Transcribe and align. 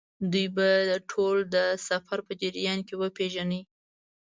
دوی 0.31 0.47
به 0.55 0.69
ټول 1.11 1.35
د 1.55 1.57
سفر 1.87 2.17
په 2.27 2.33
جریان 2.41 2.79
کې 2.87 2.95
وپېژنئ. 2.97 3.61